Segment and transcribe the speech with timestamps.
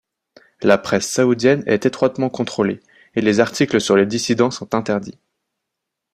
[0.63, 2.79] La presse saoudienne est étroitement contrôlée
[3.13, 5.19] et les articles sur les dissidents sont interdits.